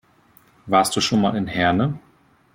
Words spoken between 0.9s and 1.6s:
du schon mal in